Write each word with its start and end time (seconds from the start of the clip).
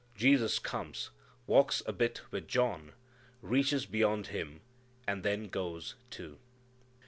Jesus 0.15 0.57
comes, 0.57 1.11
walks 1.45 1.83
a 1.85 1.93
bit 1.93 2.21
with 2.31 2.47
John, 2.47 2.93
reaches 3.43 3.85
beyond 3.85 4.25
him 4.33 4.61
and 5.07 5.21
then 5.21 5.47
goes, 5.47 5.93
too. 6.09 6.39